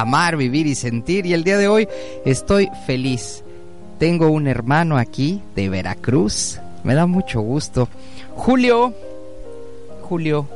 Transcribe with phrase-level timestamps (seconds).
[0.00, 1.26] Amar, Vivir y Sentir.
[1.26, 1.88] Y el día de hoy
[2.24, 3.42] estoy feliz.
[3.98, 6.60] Tengo un hermano aquí de Veracruz.
[6.84, 7.88] Me da mucho gusto.
[8.36, 8.94] Julio.
[10.02, 10.46] Julio.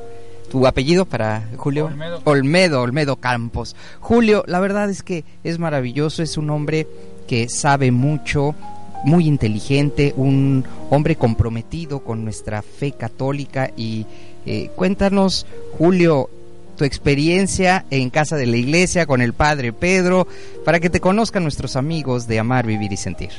[0.51, 1.87] ¿Tu apellido para Julio?
[1.87, 2.21] Olmedo.
[2.25, 3.75] Olmedo, Olmedo Campos.
[4.01, 6.23] Julio, la verdad es que es maravilloso.
[6.23, 6.87] Es un hombre
[7.27, 8.55] que sabe mucho,
[9.05, 14.07] muy inteligente, un hombre comprometido con nuestra fe católica y
[14.45, 15.47] eh, cuéntanos,
[15.79, 16.29] Julio,
[16.83, 20.27] tu experiencia en casa de la iglesia con el Padre Pedro,
[20.65, 23.31] para que te conozcan nuestros amigos de Amar, Vivir y Sentir.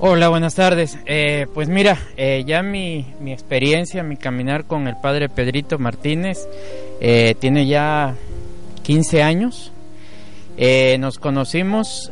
[0.00, 0.98] Hola, buenas tardes.
[1.04, 6.48] Eh, pues mira, eh, ya mi, mi experiencia, mi caminar con el padre Pedrito Martínez
[6.98, 8.14] eh, tiene ya
[8.84, 9.70] 15 años.
[10.98, 12.10] Nos conocimos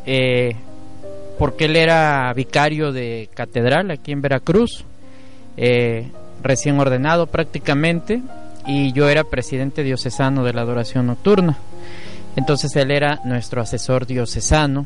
[1.39, 4.85] porque él era vicario de catedral aquí en Veracruz,
[6.43, 8.21] recién ordenado prácticamente,
[8.65, 11.57] y yo era presidente diocesano de la adoración nocturna.
[12.35, 14.85] Entonces él era nuestro asesor diocesano.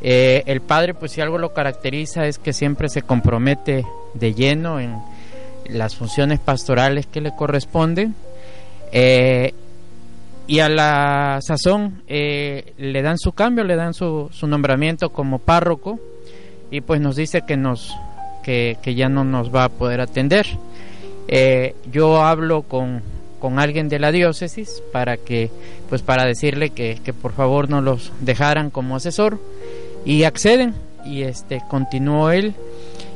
[0.00, 4.80] Eh, el padre, pues si algo lo caracteriza es que siempre se compromete de lleno
[4.80, 4.96] en
[5.68, 8.14] las funciones pastorales que le corresponden.
[8.92, 9.52] Eh,
[10.46, 15.38] y a la sazón eh, le dan su cambio, le dan su, su nombramiento como
[15.38, 16.00] párroco
[16.70, 17.94] y pues nos dice que nos
[18.42, 20.46] que, que ya no nos va a poder atender.
[21.28, 23.02] Eh, yo hablo con,
[23.38, 25.50] con alguien de la diócesis para que
[25.88, 29.38] pues para decirle que, que por favor no los dejaran como asesor
[30.04, 30.74] y acceden
[31.04, 32.54] y este continuó él.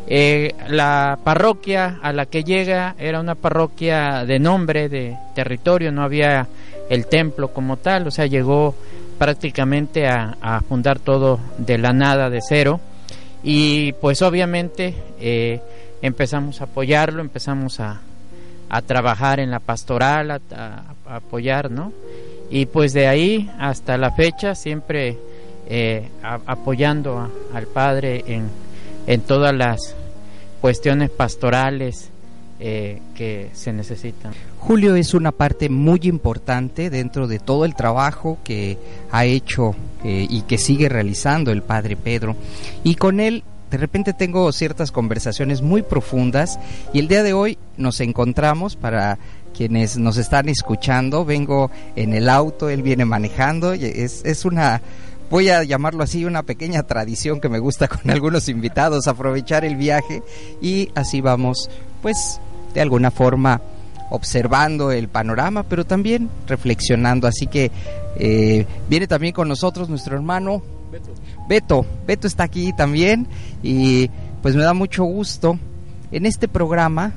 [0.06, 6.02] Eh, la parroquia a la que llega era una parroquia de nombre de territorio no
[6.02, 6.48] había
[6.90, 8.74] el templo como tal o sea llegó
[9.22, 12.80] prácticamente a, fundar todo de la nada de cero.
[13.44, 15.60] Y pues obviamente eh,
[16.02, 18.00] empezamos a apoyarlo empezamos a,
[18.68, 21.92] a trabajar en la pastoral a, a- a apoyar no
[22.50, 25.16] y pues de ahí hasta la fecha siempre
[25.68, 26.08] eh,
[26.46, 28.48] apoyando al padre en,
[29.06, 29.94] en todas las
[30.60, 32.10] cuestiones pastorales
[32.60, 34.32] eh, que se necesitan.
[34.58, 38.78] Julio es una parte muy importante dentro de todo el trabajo que
[39.10, 39.74] ha hecho
[40.04, 42.36] eh, y que sigue realizando el Padre Pedro.
[42.84, 46.58] Y con él de repente tengo ciertas conversaciones muy profundas
[46.92, 49.18] y el día de hoy nos encontramos para
[49.56, 51.24] quienes nos están escuchando.
[51.24, 53.72] Vengo en el auto, él viene manejando.
[53.72, 54.82] Es, es una,
[55.30, 59.76] voy a llamarlo así, una pequeña tradición que me gusta con algunos invitados, aprovechar el
[59.76, 60.22] viaje
[60.60, 61.70] y así vamos,
[62.02, 62.40] pues,
[62.74, 63.62] de alguna forma
[64.10, 67.26] observando el panorama, pero también reflexionando.
[67.26, 67.70] Así que
[68.16, 70.62] eh, viene también con nosotros nuestro hermano
[71.48, 71.86] Beto.
[72.06, 73.26] Beto está aquí también
[73.62, 74.10] y
[74.42, 75.58] pues me da mucho gusto
[76.10, 77.12] en este programa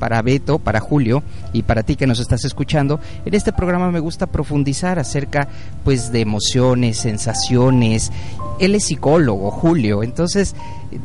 [0.00, 4.00] para Beto, para Julio y para ti que nos estás escuchando, en este programa me
[4.00, 5.46] gusta profundizar acerca
[5.84, 8.10] pues de emociones, sensaciones.
[8.58, 10.56] Él es psicólogo, Julio, entonces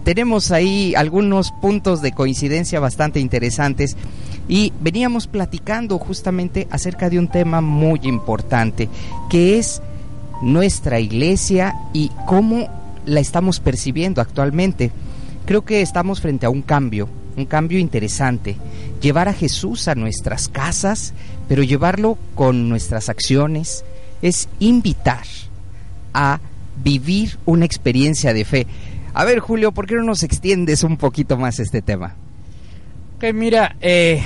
[0.03, 3.97] tenemos ahí algunos puntos de coincidencia bastante interesantes
[4.47, 8.88] y veníamos platicando justamente acerca de un tema muy importante
[9.29, 9.82] que es
[10.41, 12.70] nuestra iglesia y cómo
[13.05, 14.91] la estamos percibiendo actualmente.
[15.46, 18.58] Creo que estamos frente a un cambio, un cambio interesante.
[19.02, 21.14] Llevar a Jesús a nuestras casas,
[21.47, 23.85] pero llevarlo con nuestras acciones,
[24.22, 25.26] es invitar
[26.14, 26.40] a
[26.84, 28.67] vivir una experiencia de fe.
[29.14, 32.16] A ver, Julio, ¿por qué no nos extiendes un poquito más este tema?
[33.17, 34.22] Ok, mira, eh,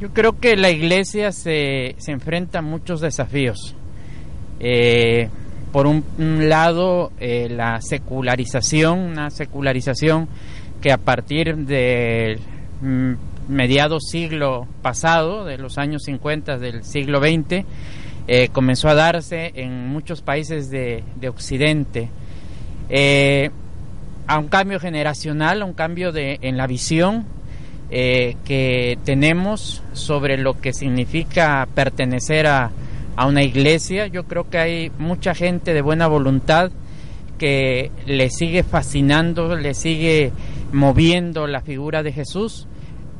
[0.00, 3.74] yo creo que la iglesia se, se enfrenta a muchos desafíos.
[4.60, 5.28] Eh,
[5.72, 6.04] por un,
[6.48, 10.28] lado, eh, la secularización, una secularización
[10.82, 12.38] que a partir de
[12.82, 13.12] mm,
[13.48, 17.64] mediados siglo pasado, de los años 50 del siglo XX,
[18.28, 22.10] eh, comenzó a darse en muchos países de, Occidente.
[24.26, 27.24] A un cambio generacional, a un cambio de, en la visión
[27.90, 32.70] que tenemos sobre lo que significa pertenecer a,
[33.16, 34.06] a una iglesia.
[34.06, 36.70] Yo creo que hay mucha gente de buena voluntad
[37.38, 40.32] que le sigue fascinando, le sigue
[40.72, 42.66] moviendo la figura de Jesús,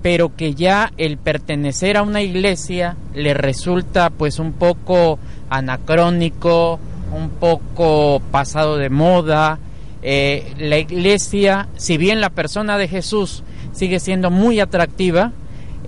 [0.00, 5.18] pero que ya el pertenecer a una iglesia le resulta pues un poco
[5.50, 6.78] anacrónico,
[7.12, 9.58] un poco pasado de moda.
[10.02, 15.32] Eh, la iglesia, si bien la persona de Jesús sigue siendo muy atractiva,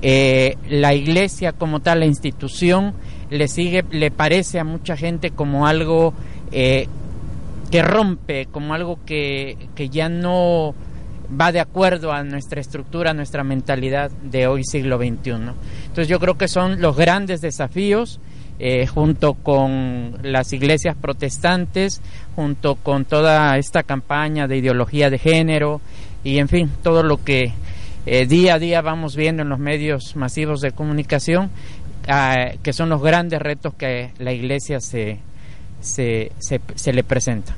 [0.03, 2.95] eh, la iglesia como tal, la institución,
[3.31, 6.15] le sigue, le parece a mucha gente como algo
[6.53, 6.87] eh,
[7.71, 10.75] que rompe, como algo que, que ya no
[11.41, 15.31] va de acuerdo a nuestra estructura, a nuestra mentalidad de hoy siglo XXI.
[15.31, 18.21] Entonces yo creo que son los grandes desafíos
[18.61, 22.00] eh, junto con las iglesias protestantes,
[22.37, 25.81] junto con toda esta campaña de ideología de género
[26.23, 27.53] y en fin, todo lo que
[28.06, 31.50] eh, día a día vamos viendo en los medios masivos de comunicación,
[32.62, 35.19] que son los grandes retos que la iglesia se,
[35.81, 36.33] se,
[36.75, 37.56] se, le presenta.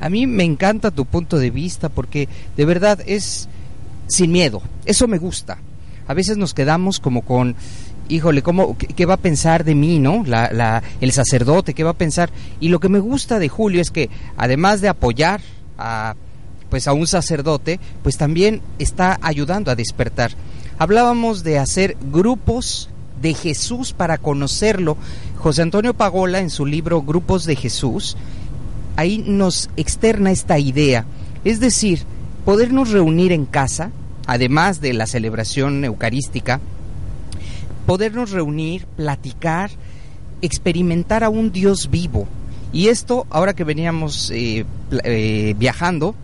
[0.00, 3.48] A mí me encanta tu punto de vista porque de verdad es
[4.08, 4.62] sin miedo.
[4.84, 5.58] Eso me gusta.
[6.06, 7.56] A veces nos quedamos como con,
[8.08, 10.22] híjole, ¿cómo, qué, va a pensar de mí, no?
[10.26, 12.30] La, la, el sacerdote, ¿qué va a pensar?
[12.60, 15.40] Y lo que me gusta de Julio es que además de apoyar
[15.78, 16.14] a,
[16.70, 20.32] pues a un sacerdote, pues también está ayudando a despertar.
[20.78, 22.88] Hablábamos de hacer grupos
[23.20, 24.96] de Jesús para conocerlo
[25.38, 28.16] José Antonio Pagola en su libro Grupos de Jesús,
[28.96, 31.04] ahí nos externa esta idea,
[31.44, 32.02] es decir,
[32.44, 33.90] podernos reunir en casa,
[34.26, 36.60] además de la celebración eucarística,
[37.86, 39.70] podernos reunir, platicar,
[40.42, 42.26] experimentar a un Dios vivo.
[42.72, 44.66] Y esto, ahora que veníamos eh,
[45.04, 46.14] eh, viajando,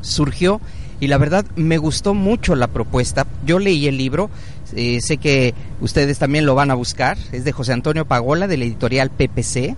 [0.00, 0.60] surgió
[1.00, 3.26] y la verdad me gustó mucho la propuesta.
[3.44, 4.30] Yo leí el libro,
[4.74, 8.56] eh, sé que ustedes también lo van a buscar, es de José Antonio Pagola, de
[8.56, 9.76] la editorial PPC,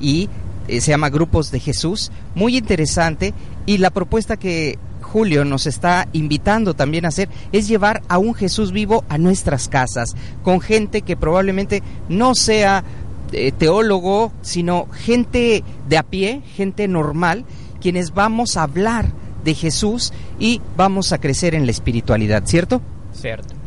[0.00, 0.28] y
[0.68, 3.34] eh, se llama Grupos de Jesús, muy interesante,
[3.66, 8.34] y la propuesta que Julio nos está invitando también a hacer es llevar a un
[8.34, 12.84] Jesús vivo a nuestras casas, con gente que probablemente no sea
[13.32, 17.44] eh, teólogo, sino gente de a pie, gente normal,
[17.80, 19.12] quienes vamos a hablar
[19.44, 22.80] de Jesús y vamos a crecer en la espiritualidad, ¿cierto?
[23.12, 23.59] Cierto.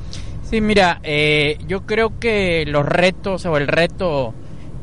[0.54, 4.36] Sí, mira, eh, yo creo que los retos o el reto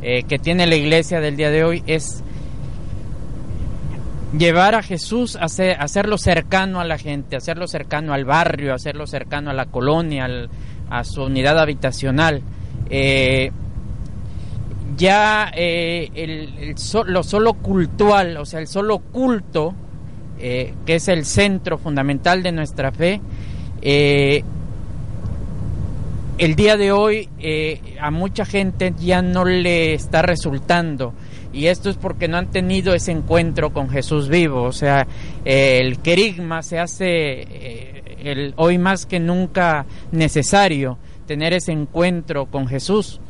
[0.03, 2.25] eh, que tiene la iglesia del día de hoy es
[4.37, 9.51] llevar a Jesús a hacerlo cercano a la gente, hacerlo cercano al barrio, hacerlo cercano
[9.51, 10.29] a la colonia,
[10.91, 12.43] a su unidad habitacional.
[12.91, 13.53] Eh,
[14.97, 16.75] ya el,
[17.07, 19.77] lo solo cultual, o sea, el solo culto,
[20.37, 23.21] que es el centro fundamental de nuestra fe,
[26.41, 31.13] el día de hoy eh, a mucha gente ya no le está resultando.
[31.53, 35.07] Y esto es porque no han tenido ese encuentro con Jesús vivo, o sea,
[35.45, 40.97] el querigma se hace eh, el, hoy más que nunca necesario
[41.27, 43.21] tener ese encuentro con Jesús.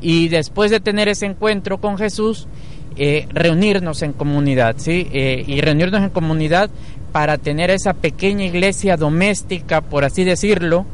[0.00, 2.48] Y después de tener ese encuentro con Jesús
[2.96, 5.08] eh, reunirnos en comunidad, ¿sí?
[5.12, 6.70] y reunirnos en comunidad
[7.12, 10.86] para tener esa pequeña iglesia doméstica, por así decirlo,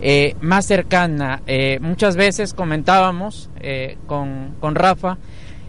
[0.00, 1.42] eh, más cercana.
[1.46, 5.18] Eh, muchas veces comentábamos eh, con, con, Rafa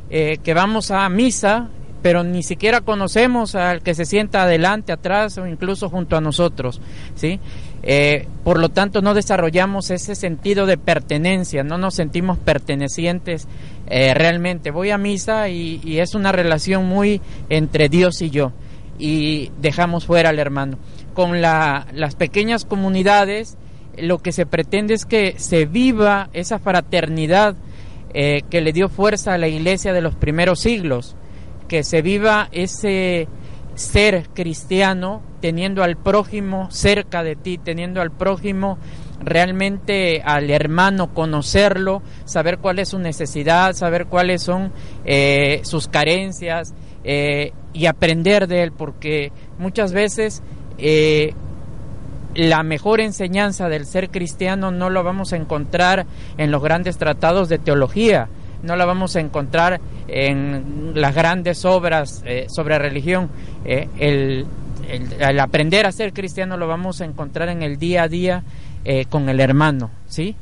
[0.10, 1.68] que vamos a misa,
[2.02, 6.80] pero ni siquiera conocemos al que se sienta adelante, atrás o incluso junto a nosotros.
[7.16, 7.40] ¿sí?
[8.44, 13.48] por lo tanto, no desarrollamos ese sentido de pertenencia, no nos sentimos pertenecientes
[13.88, 14.72] realmente.
[14.72, 18.54] Voy a misa y, y es una relación muy entre Dios y yo
[18.98, 20.78] y dejamos fuera al hermano.
[21.14, 23.58] Con la, las pequeñas comunidades,
[24.00, 27.56] lo que se pretende es que se viva esa fraternidad
[28.14, 31.16] eh, que le dio fuerza a la iglesia de los primeros siglos,
[31.68, 33.28] que se viva ese
[33.76, 38.78] ser cristiano teniendo al prójimo cerca de ti, teniendo al prójimo
[39.22, 44.72] realmente al hermano conocerlo, saber cuál es su necesidad, saber cuáles son
[45.04, 46.74] eh, sus carencias
[47.04, 50.42] eh, y aprender de él, porque muchas veces
[52.36, 56.06] la mejor enseñanza del ser cristiano no lo vamos a encontrar
[56.38, 58.28] en los grandes tratados de teología,
[58.62, 63.30] no la vamos a encontrar en las grandes obras eh, sobre religión.
[63.64, 64.46] Eh, el,
[65.40, 68.44] aprender a ser cristiano lo vamos a encontrar en el día a día
[68.84, 70.36] eh, con el hermano, ¿sí?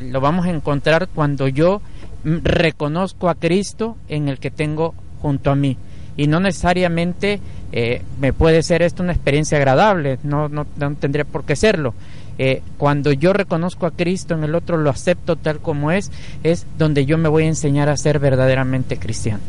[0.00, 1.82] Lo vamos a encontrar cuando yo
[2.24, 5.76] reconozco a Cristo en el que tengo junto a mí
[6.16, 7.40] y no necesariamente
[7.72, 10.66] eh, me puede ser esto una experiencia agradable, no, no,
[11.00, 11.94] tendría por qué serlo.
[12.38, 16.10] Eh, cuando yo reconozco a Cristo en el otro, lo acepto tal como es,
[16.42, 19.40] es donde yo me voy a enseñar a ser verdaderamente cristiano.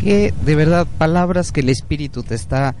[0.00, 2.74] Que de verdad, palabras que el Espíritu te está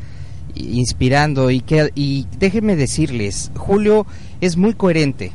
[0.54, 4.06] inspirando y que y déjenme decirles, Julio
[4.40, 5.32] es muy coherente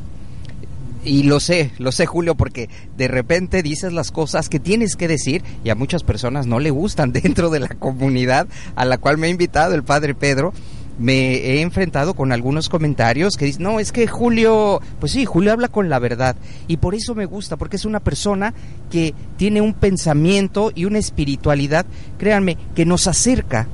[1.05, 5.07] y lo sé, lo sé Julio, porque de repente dices las cosas que tienes que
[5.07, 9.17] decir y a muchas personas no le gustan dentro de la comunidad a la cual
[9.17, 10.53] me ha invitado el padre Pedro.
[10.97, 15.51] Me he enfrentado con algunos comentarios que dicen, no, es que Julio, pues sí, Julio
[15.51, 16.37] habla con la verdad.
[16.69, 18.53] Y por eso me gusta, porque es una persona
[18.89, 21.85] que tiene un pensamiento y una espiritualidad,
[22.17, 23.67] créanme, que nos acerca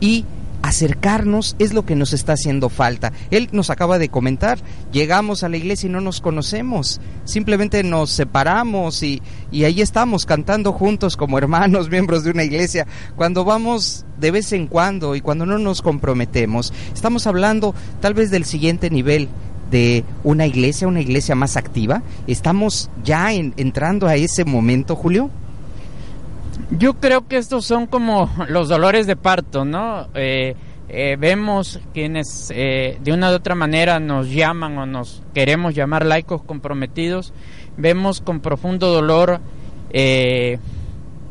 [0.00, 0.26] y
[0.66, 3.12] acercarnos es lo que nos está haciendo falta.
[3.30, 4.58] Él nos acaba de comentar,
[4.92, 10.26] llegamos a la iglesia y no nos conocemos, simplemente nos separamos y, y ahí estamos
[10.26, 12.86] cantando juntos como hermanos, miembros de una iglesia.
[13.14, 18.32] Cuando vamos de vez en cuando y cuando no nos comprometemos, estamos hablando tal vez
[18.32, 19.28] del siguiente nivel
[19.70, 22.02] de una iglesia, una iglesia más activa.
[22.26, 25.30] ¿Estamos ya entrando a ese momento, Julio?
[26.70, 30.08] Yo creo que estos son como los dolores de parto, ¿no?
[30.14, 30.54] Eh,
[30.88, 36.06] eh, vemos quienes eh, de una u otra manera nos llaman o nos queremos llamar
[36.06, 37.32] laicos comprometidos,
[37.76, 39.40] vemos con profundo dolor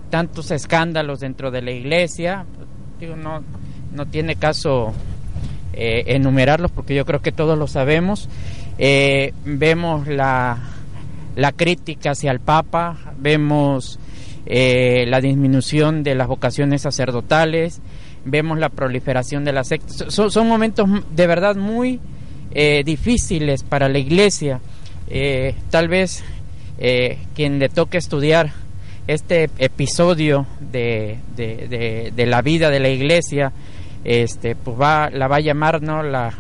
[0.10, 2.46] tantos escándalos dentro de la iglesia,
[3.16, 3.44] no,
[3.94, 4.92] no tiene caso
[5.74, 8.28] enumerarlos porque yo creo que todos lo sabemos,
[9.46, 10.58] vemos la,
[11.36, 14.00] la crítica hacia el Papa, vemos
[14.46, 17.82] eh, la disminución de las vocaciones sacerdotales,
[18.26, 20.06] vemos la proliferación de las sectas.
[20.14, 22.00] Son, momentos de verdad muy
[22.52, 24.60] eh, difíciles para la iglesia.
[25.10, 26.24] Eh, tal vez
[27.36, 28.52] quien le toque estudiar
[29.08, 33.54] este episodio de, de, la vida de la iglesia,
[34.04, 36.34] este, pues va, la va a llamar la,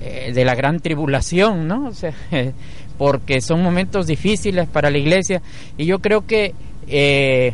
[0.00, 1.90] de la gran tribulación, ¿no?
[3.00, 5.40] porque son momentos difíciles para la iglesia
[5.78, 6.52] y yo creo que
[6.88, 7.52] eh,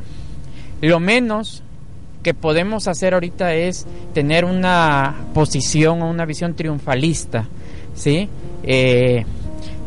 [0.80, 1.62] lo menos
[2.22, 7.46] que podemos hacer ahorita es tener una posición o una visión triunfalista,
[7.94, 8.28] ¿sí?
[8.62, 9.24] Eh,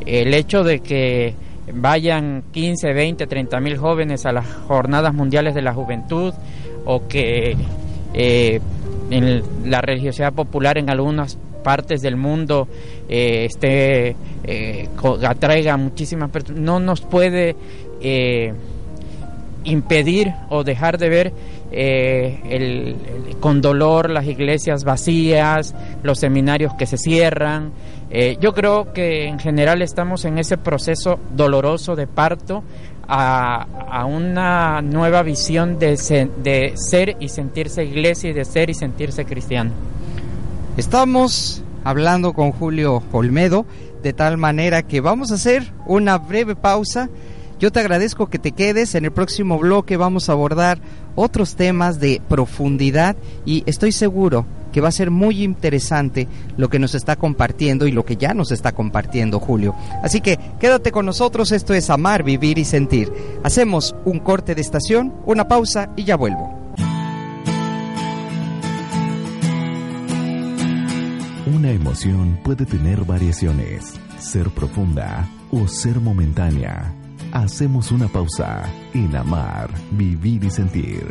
[0.06, 1.36] el hecho de que
[1.74, 6.34] vayan 15, 20, 30 mil jóvenes a las jornadas mundiales de la juventud
[6.86, 7.58] o que
[8.14, 8.62] eh,
[9.66, 12.68] la religiosidad popular en algunas partes del mundo
[13.10, 14.16] este,
[15.28, 17.56] atraiga muchísimas personas, no nos puede
[19.64, 21.34] impedir o dejar de ver
[21.72, 27.72] eh, el, con dolor las iglesias vacías, los seminarios que se cierran.
[28.10, 32.64] Eh, yo creo que en general estamos en ese proceso doloroso de parto
[33.08, 35.98] a, una nueva visión de,
[36.44, 39.72] de ser y sentirse iglesia y de ser y sentirse cristiano.
[40.78, 43.66] Estamos hablando con Julio Olmedo
[44.04, 47.10] de tal manera que vamos a hacer una breve pausa
[47.60, 48.96] yo te agradezco que te quedes.
[48.96, 50.80] En el próximo bloque vamos a abordar
[51.16, 56.80] otros temas de profundidad y estoy seguro que va a ser muy interesante lo que
[56.80, 59.76] nos está compartiendo y lo que ya nos está compartiendo Julio.
[60.04, 63.12] Así que quédate con nosotros, esto es Amar, Vivir y Sentir.
[63.44, 66.56] Hacemos un corte de estación, una pausa y ya vuelvo.
[71.54, 76.94] Una emoción puede tener variaciones, ser profunda o ser momentánea
[77.32, 81.06] Hacemos una pausa en amar, vivir y sentir.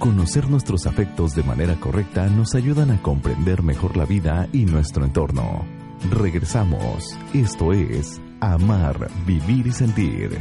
[0.00, 5.04] Conocer nuestros afectos de manera correcta nos ayudan a comprender mejor la vida y nuestro
[5.04, 5.64] entorno.
[6.10, 7.16] Regresamos.
[7.32, 10.40] Esto es Amar, Vivir y Sentir.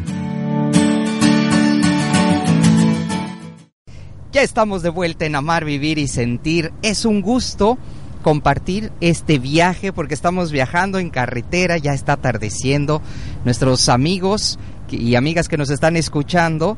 [4.32, 6.74] Ya estamos de vuelta en Amar, Vivir y Sentir.
[6.82, 7.78] Es un gusto
[8.26, 13.04] compartir este viaje porque estamos viajando en carretera, ya está atardeciendo.
[13.44, 14.58] Nuestros amigos
[14.90, 16.76] y amigas que nos están escuchando,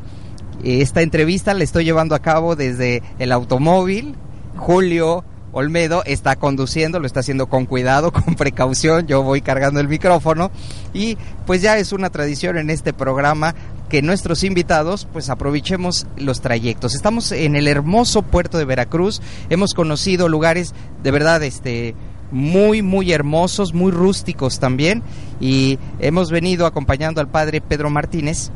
[0.62, 4.16] esta entrevista la estoy llevando a cabo desde el automóvil.
[4.58, 5.24] Julio
[5.54, 10.52] Olmedo está conduciendo, lo está haciendo con cuidado, con precaución, yo voy cargando el micrófono
[10.94, 13.56] y pues ya es una tradición en este programa
[13.90, 16.96] que nuestros invitados pues aprovechemos los trayectos.
[16.96, 21.96] Estamos en el hermoso puerto de Veracruz, hemos conocido lugares de verdad este
[22.32, 25.04] muy muy hermosos, muy rústicos también.
[25.40, 28.52] Y hemos venido acompañando al padre Pedro Martínez.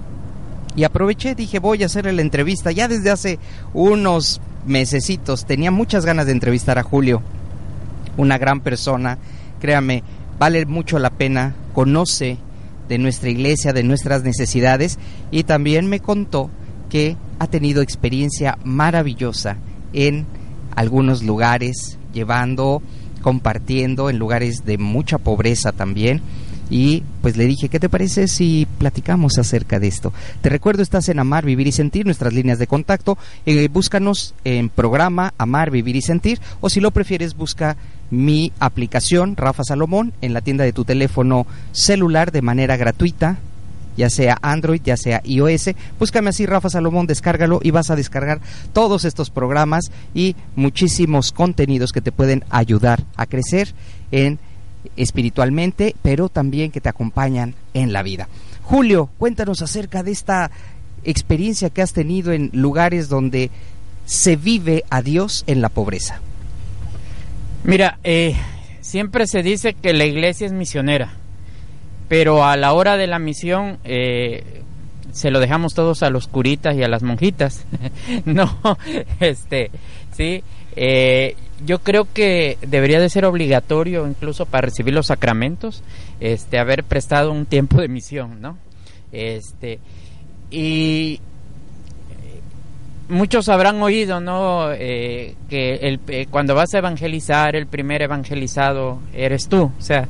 [0.76, 2.72] Y aproveché, dije voy a hacerle la entrevista.
[2.72, 3.40] Ya desde hace
[3.74, 7.22] unos mesecitos tenía muchas ganas de entrevistar a Julio,
[8.18, 9.18] una gran persona,
[9.60, 10.04] créame,
[10.38, 12.38] vale mucho la pena, conoce
[12.88, 15.00] de nuestra iglesia, de nuestras necesidades
[15.32, 16.50] y también me contó
[16.90, 19.58] que ha tenido experiencia maravillosa
[19.94, 20.26] en
[20.76, 22.82] algunos lugares, llevando,
[23.22, 26.22] compartiendo en lugares de mucha pobreza también
[26.72, 30.14] y pues le dije, ¿qué te parece si platicamos acerca de esto?
[30.40, 33.18] Te recuerdo, estás en Amar, Vivir y Sentir, nuestras líneas de contacto.
[33.46, 37.76] Eh, búscanos en programa Amar, Vivir y Sentir o si lo prefieres, busca
[38.12, 43.40] mi aplicación Rafa Salomón en la tienda de tu teléfono celular de manera gratuita
[43.98, 45.72] ya sea Android, ya sea iOS.
[46.00, 48.40] Búscame así, Rafa Salomón, descárgalo y vas a descargar
[48.74, 53.74] todos estos programas y muchísimos contenidos que te pueden ayudar a crecer
[54.12, 54.40] en
[54.96, 58.28] espiritualmente, pero también que te acompañan en la vida.
[58.64, 60.52] Julio, cuéntanos acerca de esta
[61.04, 63.52] experiencia que has tenido en lugares donde
[64.06, 66.22] se vive a Dios en la pobreza.
[67.64, 68.36] Mira, eh,
[68.80, 71.14] siempre se dice que la iglesia es misionera,
[72.10, 74.64] pero a la hora de la misión eh,
[75.12, 77.66] se lo dejamos todos a los curitas y a las monjitas.
[78.26, 78.60] no,
[79.20, 79.70] este,
[80.12, 80.44] sí.
[80.76, 85.84] Eh, yo creo que debería de ser obligatorio incluso para recibir los sacramentos,
[86.20, 88.58] este, haber prestado un tiempo de misión, ¿no?
[89.12, 89.80] Este,
[90.50, 91.20] y
[93.12, 94.72] muchos habrán oído, ¿no?
[94.72, 100.08] Eh, que el, eh, cuando vas a evangelizar, el primer evangelizado eres tú, o sea,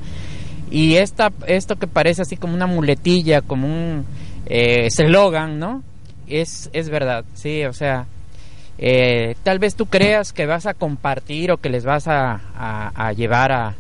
[0.70, 4.06] y esta, esto que parece así como una muletilla, como un
[4.46, 5.84] eslogan, ¿no?
[6.28, 8.08] Es, es verdad, sí, o sea,
[8.84, 13.52] eh, tal vez tú creas que vas a compartir o que les vas a, llevar
[13.52, 13.76] a,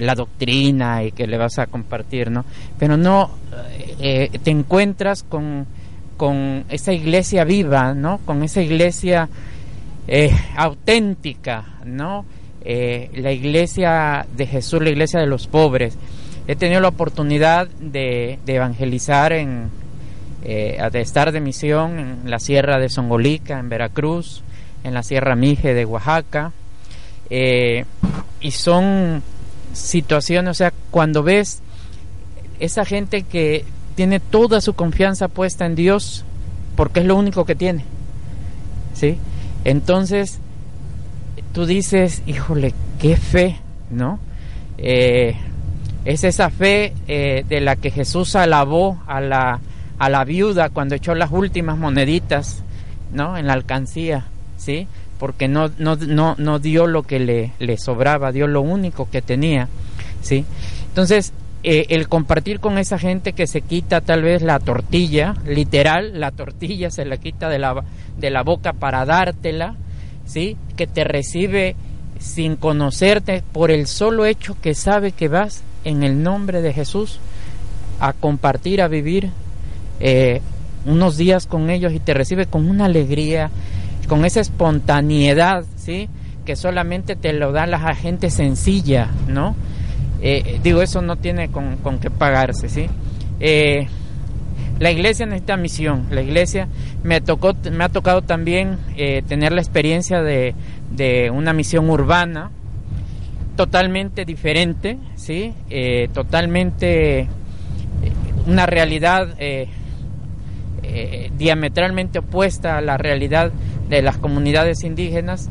[0.00, 2.44] la doctrina y que le vas a compartir, ¿no?
[2.78, 3.30] Pero no
[4.00, 5.66] eh, te encuentras con,
[6.24, 8.18] con esa iglesia viva, ¿no?
[8.24, 9.28] Con esa iglesia
[10.08, 12.24] eh, auténtica, ¿no?
[12.64, 15.98] la iglesia de Jesús, la iglesia de los pobres.
[16.48, 19.68] He tenido la oportunidad de evangelizar en,
[20.46, 24.42] eh, de estar de misión en la Sierra de Songolica, en Veracruz,
[24.84, 26.52] en la Sierra Mije de Oaxaca.
[27.30, 27.86] Eh,
[28.40, 29.22] y son
[29.72, 31.62] situaciones, o sea, cuando ves
[32.60, 36.24] esa gente que tiene toda su confianza puesta en Dios,
[36.76, 37.84] porque es lo único que tiene.
[38.94, 39.18] ¿Sí?
[39.64, 40.38] Entonces,
[41.52, 43.56] tú dices, híjole, qué fe,
[43.90, 44.18] ¿no?
[44.78, 45.36] Eh,
[46.04, 49.60] es esa fe de la que Jesús alabó a la
[49.98, 52.62] a la viuda cuando echó las últimas moneditas,
[53.12, 53.36] ¿no?
[53.36, 54.26] En la alcancía,
[54.56, 54.86] ¿sí?
[55.18, 59.22] Porque no, no, no, no dio lo que le, le sobraba, dio lo único que
[59.22, 59.68] tenía,
[60.20, 60.44] ¿sí?
[60.88, 61.32] Entonces,
[61.66, 66.30] eh, el compartir con esa gente que se quita tal vez la tortilla, literal, la
[66.30, 67.82] tortilla se la quita de la,
[68.18, 69.74] de la boca para dártela,
[70.26, 70.58] ¿sí?
[70.76, 71.74] Que te recibe
[72.18, 77.18] sin conocerte por el solo hecho que sabe que vas en el nombre de Jesús
[77.98, 79.30] a compartir, a vivir
[80.00, 80.42] eh,
[80.84, 83.50] unos días con ellos y te recibe con una alegría,
[84.06, 86.10] con esa espontaneidad, ¿sí?
[86.44, 89.56] Que solamente te lo da la gente sencilla, ¿no?
[90.26, 92.86] Eh, digo, eso no tiene con, con qué pagarse, ¿sí?
[93.40, 93.86] Eh,
[94.78, 96.06] la iglesia necesita misión.
[96.10, 96.66] La iglesia
[97.02, 98.78] me tocó, me ha tocado también
[99.28, 100.54] tener la experiencia de,
[100.90, 102.50] de, una misión urbana
[103.54, 105.54] totalmente diferente, sí,
[106.12, 107.28] totalmente
[108.46, 109.36] una realidad
[110.86, 113.50] eh, diametralmente opuesta a la realidad
[113.88, 115.48] de las comunidades indígenas,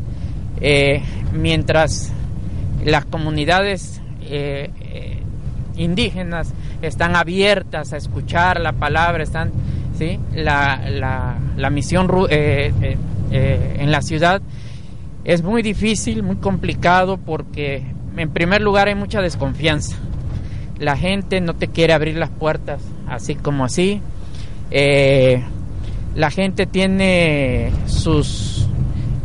[0.62, 1.02] eh,
[1.34, 2.14] mientras
[2.86, 5.20] las comunidades eh,
[5.76, 9.52] indígenas están abiertas a escuchar la palabra, están,
[9.98, 10.20] ¿sí?
[10.36, 14.42] la, la, la misión en la ciudad
[15.24, 17.84] es muy difícil, muy complicado porque
[18.18, 19.96] en primer lugar hay mucha desconfianza.
[20.80, 24.02] La gente no te quiere abrir las puertas así como así.
[24.72, 25.42] Eh,
[26.16, 28.68] la gente tiene sus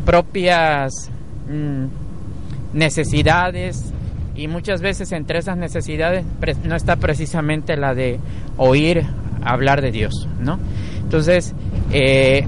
[0.04, 1.10] propias
[1.50, 3.92] mm, necesidades
[4.38, 6.24] y muchas veces entre esas necesidades
[6.62, 8.20] no está precisamente la de
[8.56, 9.04] oír
[9.44, 10.60] hablar de Dios, ¿no?
[11.02, 11.54] Entonces,
[11.92, 12.46] eh,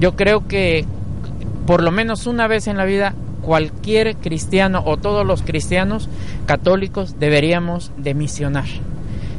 [0.00, 0.86] yo creo que
[1.66, 6.08] por lo menos una vez en la vida cualquier cristiano o todos los cristianos
[6.46, 8.66] católicos deberíamos de misionar,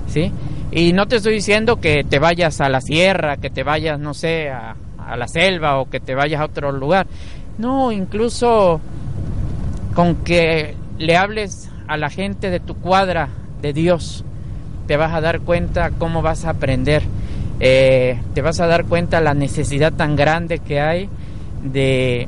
[0.08, 0.32] ¿sí?
[0.72, 4.14] Y no te estoy diciendo que te vayas a la sierra, que te vayas, no
[4.14, 4.76] sé, a,
[5.18, 7.08] la selva o que te vayas a otro lugar.
[7.58, 8.80] No, incluso
[9.96, 13.30] con que le hables a la gente de tu cuadra
[13.62, 14.24] de Dios,
[14.88, 17.04] te vas a dar cuenta cómo vas a aprender.
[17.60, 21.10] Eh, te vas a dar cuenta la necesidad tan grande que hay
[21.64, 22.28] de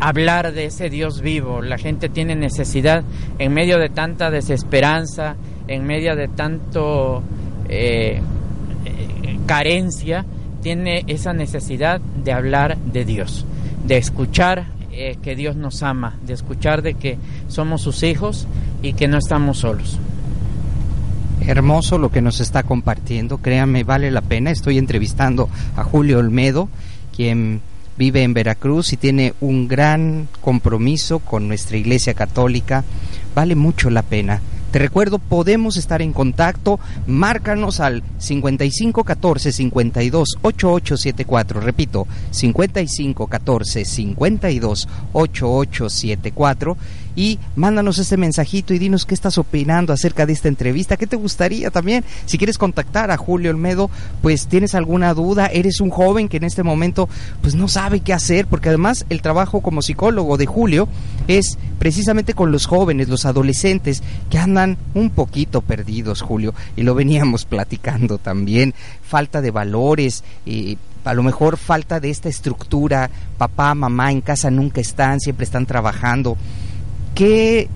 [0.00, 1.62] hablar de ese Dios vivo.
[1.62, 3.04] La gente tiene necesidad,
[3.38, 5.36] en medio de tanta desesperanza,
[5.68, 7.22] en medio de tanto
[7.68, 8.20] eh,
[9.46, 10.24] carencia,
[10.62, 13.44] tiene esa necesidad de hablar de Dios,
[13.86, 14.66] de escuchar
[15.22, 18.46] que Dios nos ama, de escuchar de que somos sus hijos
[18.82, 19.98] y que no estamos solos.
[21.46, 24.50] Hermoso lo que nos está compartiendo, créame, vale la pena.
[24.50, 26.68] Estoy entrevistando a Julio Olmedo,
[27.14, 27.60] quien
[27.96, 32.84] vive en Veracruz y tiene un gran compromiso con nuestra Iglesia Católica.
[33.34, 34.40] Vale mucho la pena.
[34.74, 36.80] Te recuerdo, podemos estar en contacto.
[37.06, 41.60] Márcanos al 5514 52 8874.
[41.60, 46.76] Repito, 5514 52 8874
[47.16, 51.16] y mándanos este mensajito y dinos qué estás opinando acerca de esta entrevista, qué te
[51.16, 52.04] gustaría también.
[52.26, 53.90] Si quieres contactar a Julio Olmedo,
[54.22, 57.08] pues tienes alguna duda, eres un joven que en este momento
[57.40, 60.88] pues no sabe qué hacer, porque además el trabajo como psicólogo de Julio
[61.28, 66.94] es precisamente con los jóvenes, los adolescentes que andan un poquito perdidos, Julio, y lo
[66.94, 73.74] veníamos platicando también, falta de valores, y a lo mejor falta de esta estructura, papá,
[73.74, 76.36] mamá en casa nunca están, siempre están trabajando.
[77.14, 77.68] ¿Qué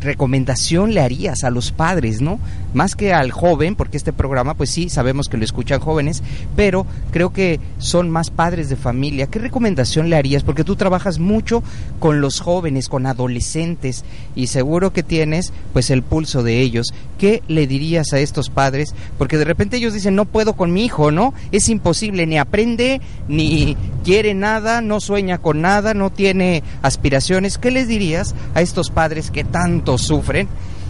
[0.00, 2.38] recomendación le harías a los padres, no?
[2.74, 6.22] Más que al joven, porque este programa, pues sí, sabemos que lo escuchan jóvenes,
[6.56, 9.26] pero creo que son más padres de familia.
[9.26, 10.42] ¿Qué recomendación le harías?
[10.42, 11.62] Porque tú trabajas mucho
[12.00, 16.92] con los jóvenes, con adolescentes, y seguro que tienes, pues, el pulso de ellos.
[17.18, 18.94] ¿Qué le dirías a estos padres?
[19.18, 21.34] Porque de repente ellos dicen, no puedo con mi hijo, ¿no?
[21.52, 27.58] Es imposible, ni aprende, ni quiere nada, no sueña con nada, no tiene aspiraciones.
[27.58, 30.48] ¿Qué les dirías a estos padres que tanto sufren?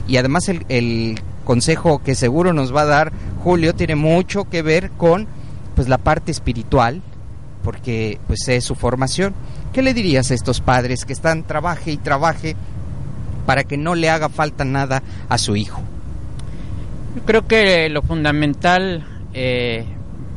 [0.08, 4.62] Y además el, el consejo que seguro nos va a dar Julio tiene mucho que
[4.62, 5.26] ver con
[5.74, 7.02] pues la parte espiritual,
[7.64, 9.34] porque pues es su formación.
[9.72, 12.56] ¿Qué le dirías a estos padres que están trabaje y trabaje
[13.46, 15.80] para que no le haga falta nada a su hijo?
[17.16, 19.84] Yo creo que lo fundamental eh,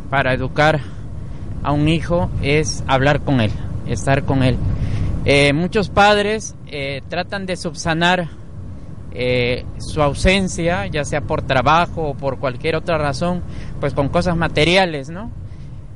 [0.09, 0.81] para educar
[1.63, 3.51] a un hijo es hablar con él,
[3.87, 4.57] estar con él.
[5.25, 8.27] Eh, muchos padres eh, tratan de subsanar
[9.13, 13.43] eh, su ausencia, ya sea por trabajo o por cualquier otra razón,
[13.79, 15.31] pues con cosas materiales, ¿no?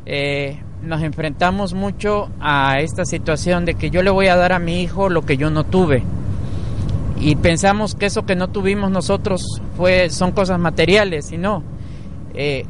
[0.06, 4.60] Eh, nos enfrentamos mucho a esta situación de que yo le voy a dar a
[4.60, 6.02] mi hijo lo que yo no tuve
[7.20, 11.62] y pensamos que eso que no tuvimos nosotros fue son cosas materiales y no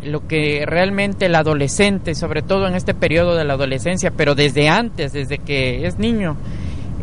[0.03, 4.67] lo que realmente el adolescente sobre todo en este periodo de la adolescencia pero desde
[4.67, 6.35] antes desde que es niño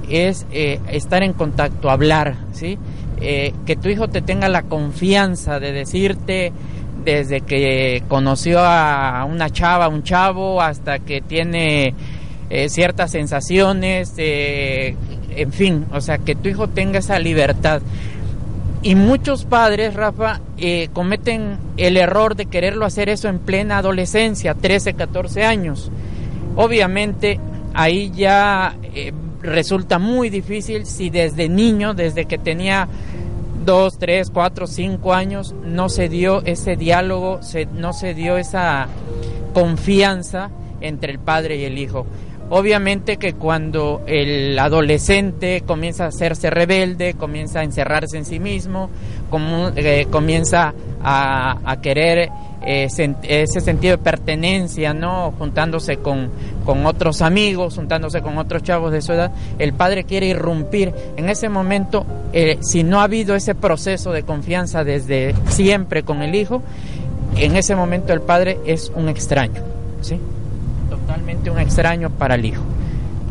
[0.09, 2.79] es eh, estar en contacto hablar sí
[3.21, 6.53] eh, que tu hijo te tenga la confianza de decirte
[7.05, 11.95] desde que conoció a una chava, un chavo, hasta que tiene
[12.51, 17.81] eh, ciertas sensaciones, en fin, o sea, que tu hijo tenga esa libertad.
[18.83, 20.41] Y muchos padres, Rafa,
[20.93, 25.93] cometen el error de quererlo hacer eso en plena adolescencia, 13, 14 años.
[26.57, 27.39] Obviamente,
[27.73, 28.75] ahí ya
[29.47, 32.89] resulta muy difícil si desde niño, desde que tenía
[33.65, 38.87] dos, tres, cuatro, cinco años, no se dio ese diálogo, se, no se dio esa
[39.55, 42.07] confianza entre el padre y el hijo.
[42.49, 48.89] Obviamente que cuando el adolescente comienza a hacerse rebelde, comienza a encerrarse en sí mismo,
[49.75, 52.31] eh, comienza a querer
[52.67, 52.89] eh,
[53.23, 55.33] ese sentido de pertenencia, ¿no?
[55.39, 56.31] Juntándose con,
[56.65, 60.93] con otros amigos, juntándose con otros chavos de su edad, el padre quiere irrumpir.
[61.17, 66.23] En ese momento, eh, si no ha habido ese proceso de confianza desde siempre con
[66.23, 66.63] el hijo,
[67.37, 69.63] en ese momento el padre es un extraño,
[70.01, 70.19] ¿sí?
[70.91, 72.63] Totalmente un extraño para el hijo.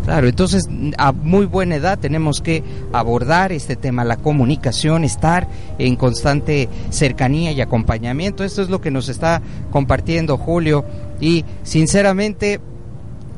[0.05, 2.63] Claro, entonces a muy buena edad tenemos que
[2.93, 5.47] abordar este tema, la comunicación, estar
[5.79, 8.43] en constante cercanía y acompañamiento.
[8.43, 9.41] Esto es lo que nos está
[9.71, 10.85] compartiendo Julio
[11.19, 12.59] y sinceramente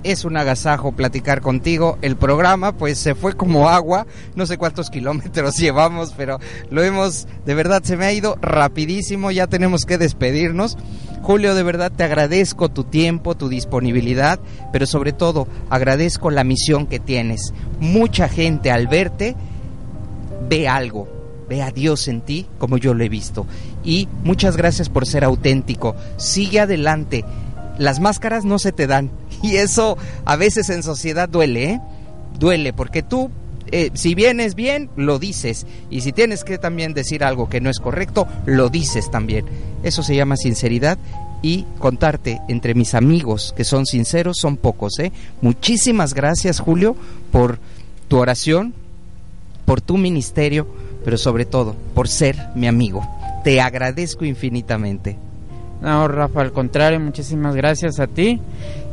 [0.03, 1.97] es un agasajo platicar contigo.
[2.01, 6.37] El programa pues se fue como agua, no sé cuántos kilómetros llevamos, pero
[6.69, 10.77] lo hemos, de verdad se me ha ido rapidísimo, ya tenemos que despedirnos.
[11.21, 14.39] Julio, de verdad te agradezco tu tiempo, tu disponibilidad,
[14.71, 17.53] pero sobre todo agradezco la misión que tienes.
[17.79, 19.35] Mucha gente al verte
[20.49, 21.07] ve algo,
[21.49, 23.45] ve a Dios en ti como yo lo he visto.
[23.83, 25.95] Y muchas gracias por ser auténtico.
[26.17, 27.25] Sigue adelante.
[27.77, 29.11] Las máscaras no se te dan.
[29.43, 31.81] Y eso a veces en sociedad duele, ¿eh?
[32.39, 33.29] Duele, porque tú,
[33.71, 35.65] eh, si vienes bien, lo dices.
[35.89, 39.45] Y si tienes que también decir algo que no es correcto, lo dices también.
[39.83, 40.97] Eso se llama sinceridad
[41.41, 44.99] y contarte entre mis amigos que son sinceros son pocos.
[44.99, 45.11] ¿eh?
[45.41, 46.95] Muchísimas gracias Julio
[47.31, 47.59] por
[48.07, 48.73] tu oración,
[49.65, 50.67] por tu ministerio,
[51.03, 53.07] pero sobre todo por ser mi amigo.
[53.43, 55.17] Te agradezco infinitamente.
[55.81, 58.39] No, Rafa, al contrario, muchísimas gracias a ti.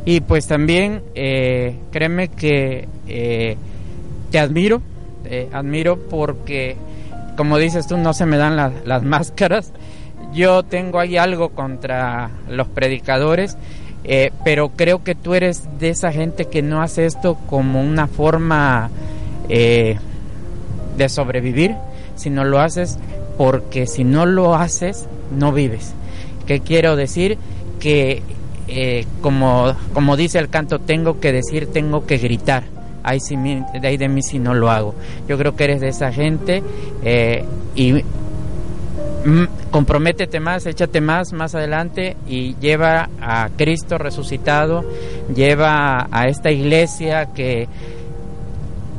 [0.05, 3.57] Y pues también, eh, créeme que eh,
[4.35, 4.81] te admiro,
[5.23, 6.75] te admiro porque,
[7.37, 9.71] como dices tú, no se me dan las máscaras.
[10.33, 13.55] Yo tengo ahí algo contra los predicadores,
[14.03, 18.07] eh, pero creo que tú eres de esa gente que no hace esto como una
[18.07, 18.89] forma
[19.47, 19.99] de
[21.07, 21.75] sobrevivir,
[22.17, 22.99] sino lo haces
[23.37, 25.93] porque si no lo haces, no vives.
[26.45, 27.37] ¿Qué quiero decir?
[27.79, 28.21] Que
[28.67, 32.74] eh, como, como dice el canto, tengo que decir, tengo que gritar.
[33.05, 34.95] De ahí de mí si no lo hago.
[35.27, 36.63] Yo creo que eres de esa gente
[37.03, 44.83] eh, y mm, comprométete más, échate más más adelante y lleva a Cristo resucitado,
[45.33, 47.67] lleva a esta iglesia que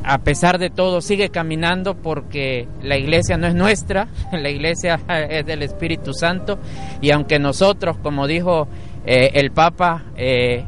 [0.04, 5.44] a pesar de todo sigue caminando porque la iglesia no es nuestra, la iglesia es
[5.44, 6.58] del Espíritu Santo
[7.00, 8.68] y aunque nosotros, como dijo
[9.04, 10.64] eh, el Papa, eh,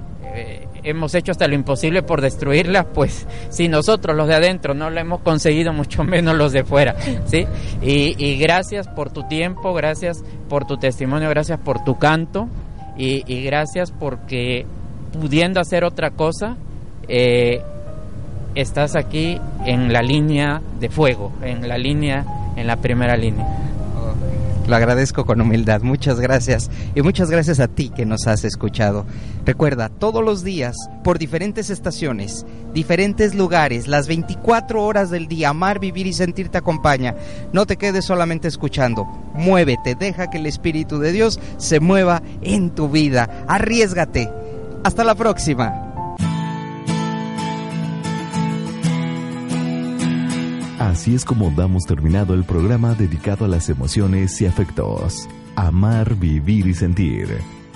[0.90, 5.00] hemos hecho hasta lo imposible por destruirla, pues si nosotros los de adentro no lo
[5.00, 6.96] hemos conseguido, mucho menos los de fuera,
[7.26, 7.46] ¿sí?
[7.82, 12.48] Y, gracias por tu tiempo, gracias por tu testimonio, gracias por tu canto
[12.96, 14.66] y, y gracias porque
[15.12, 16.56] pudiendo hacer otra cosa,
[17.08, 17.62] eh,
[18.54, 22.24] estás aquí en la línea de fuego, en la línea,
[22.56, 23.46] en la primera línea.
[24.66, 29.06] Lo agradezco con humildad, muchas gracias y muchas gracias a ti que nos has escuchado.
[29.48, 35.78] Recuerda, todos los días, por diferentes estaciones, diferentes lugares, las 24 horas del día, amar,
[35.78, 37.14] vivir y sentir te acompaña.
[37.54, 42.74] No te quedes solamente escuchando, muévete, deja que el Espíritu de Dios se mueva en
[42.74, 44.30] tu vida, arriesgate.
[44.84, 45.94] Hasta la próxima.
[50.78, 55.26] Así es como damos terminado el programa dedicado a las emociones y afectos.
[55.56, 57.57] Amar, vivir y sentir.